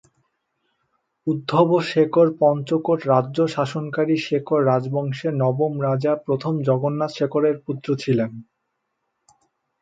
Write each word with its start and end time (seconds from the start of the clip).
উদ্ধব 1.27 1.69
শেখর 1.89 2.27
পঞ্চকোট 2.39 2.99
রাজ্য 3.07 3.37
শাসনকারী 3.47 4.15
শেখর 4.27 4.59
রাজবংশের 4.65 5.33
নবম 5.43 5.73
রাজা 5.87 6.13
প্রথম 6.25 6.53
জগন্নাথ 6.67 7.11
শেখরের 7.17 7.55
পুত্র 7.65 7.87
ছিলেন। 8.03 8.31